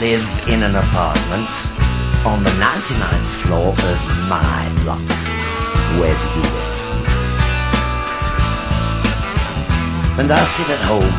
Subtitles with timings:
[0.00, 1.52] live in an apartment
[2.24, 5.04] on the 99th floor of my block.
[6.00, 6.78] Where do you live?
[10.18, 11.14] And I sit at home,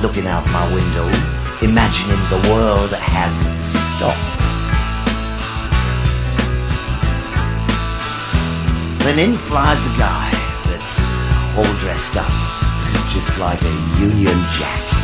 [0.00, 1.08] looking out my window,
[1.60, 4.40] imagining the world has stopped.
[9.04, 10.30] Then in flies a guy
[10.70, 11.20] that's
[11.58, 12.32] all dressed up,
[13.10, 15.03] just like a Union Jack.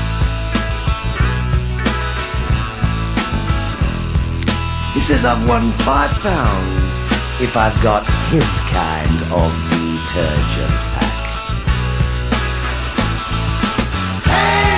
[4.92, 6.92] He says I've won five pounds
[7.40, 11.20] if I've got his kind of detergent pack.
[14.26, 14.69] Hey,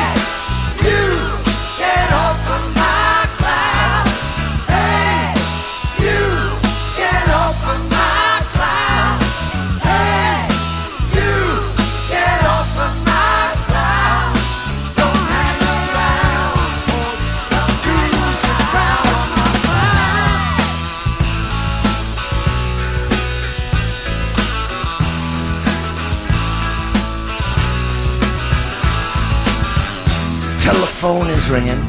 [31.42, 31.84] Telephone is ringing.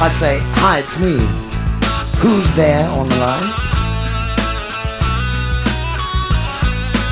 [0.00, 1.18] I say, hi, it's me.
[2.20, 3.42] Who's there on the line?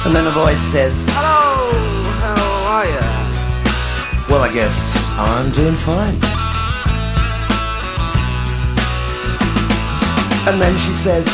[0.07, 1.73] And then a voice says, Hello,
[2.21, 3.01] how are you?
[4.29, 6.19] well, I guess I'm doing fine.
[10.49, 11.27] And then she says,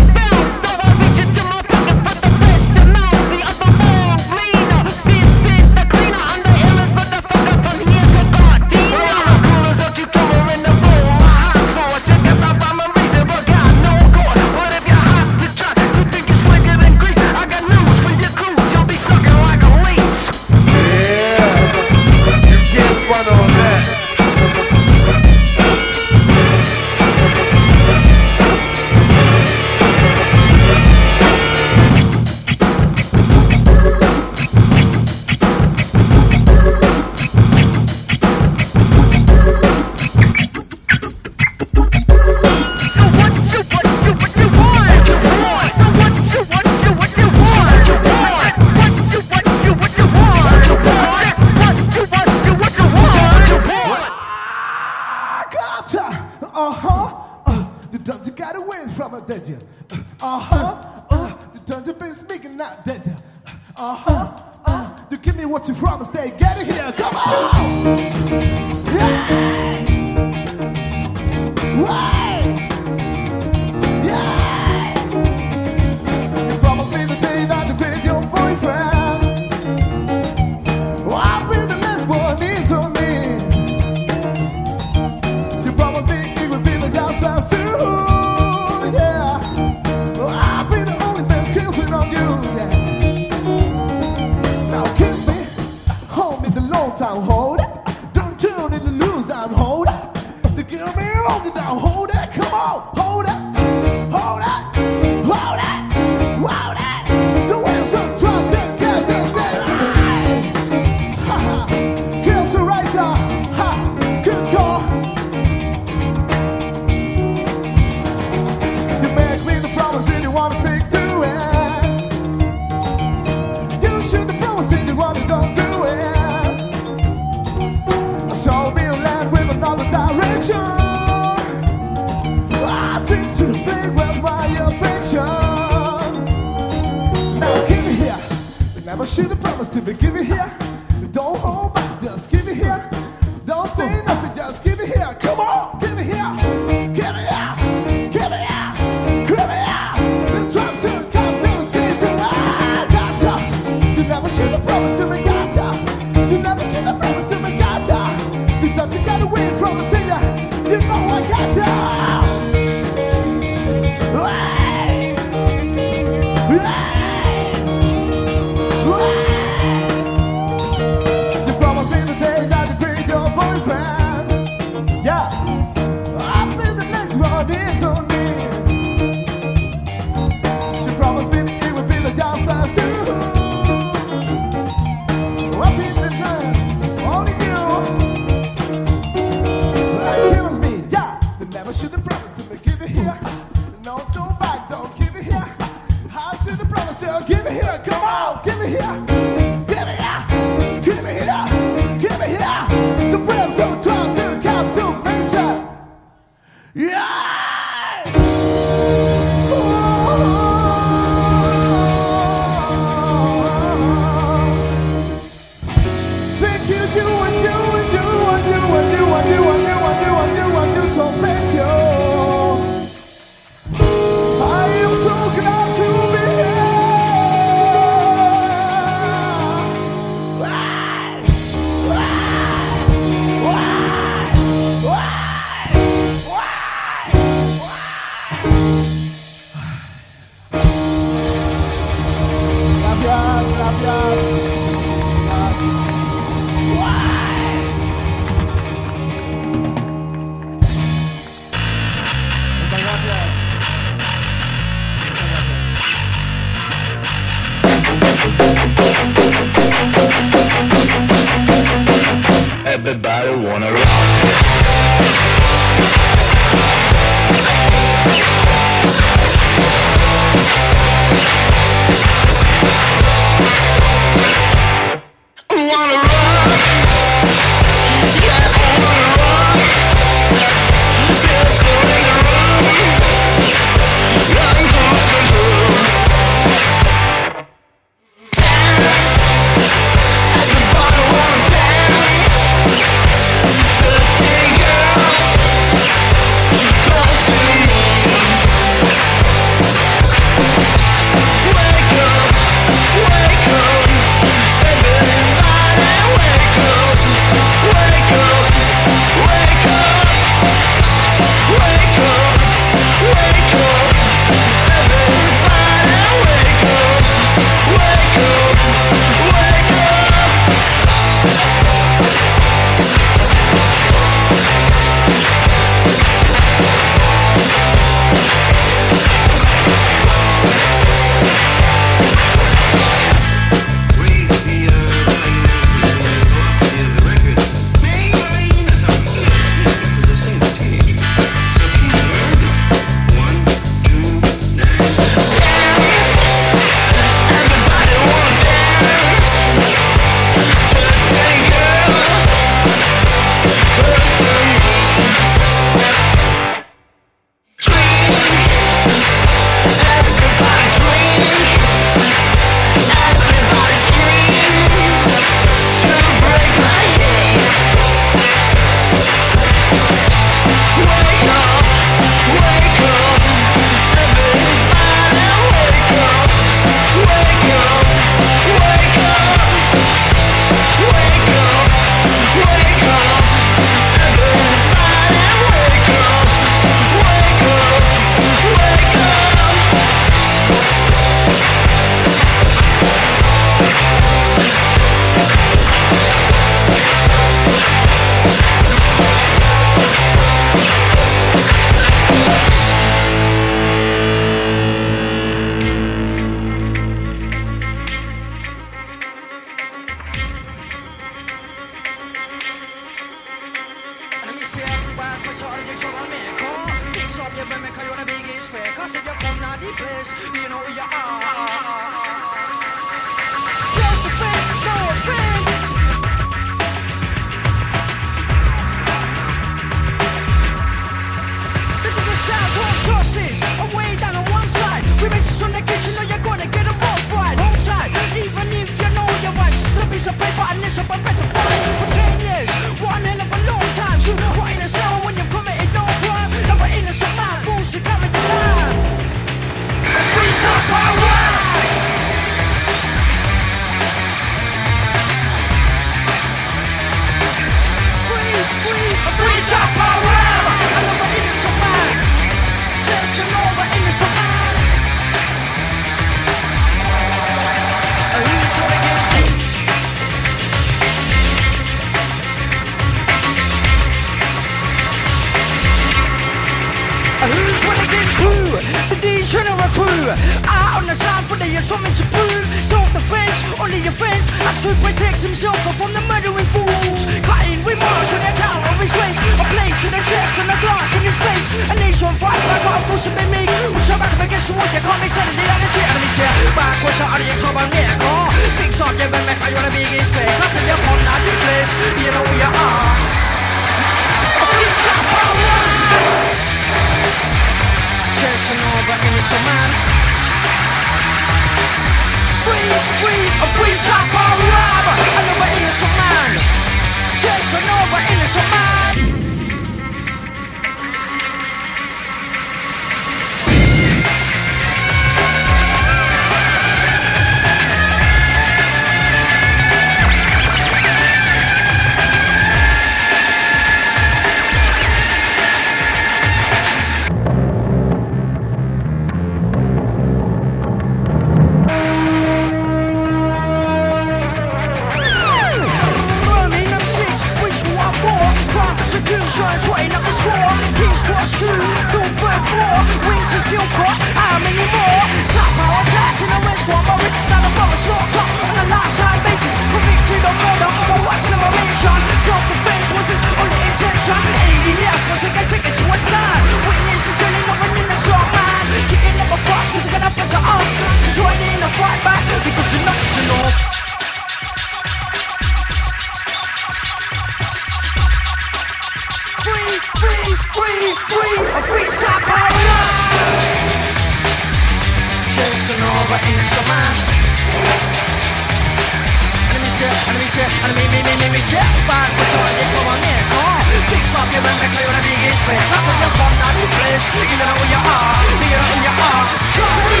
[595.44, 597.04] friend I said you're from that place.
[597.20, 600.00] You know who you are, you know who you are Show me